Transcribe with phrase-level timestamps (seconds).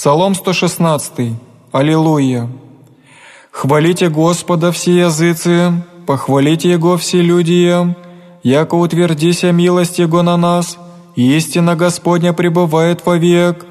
[0.00, 1.34] Псалом 116.
[1.72, 2.48] Аллилуйя.
[3.50, 5.74] Хвалите Господа все языцы,
[6.06, 7.70] похвалите Его все люди,
[8.42, 10.78] яко утвердися милость Его на нас,
[11.16, 13.66] истина Господня пребывает вовек,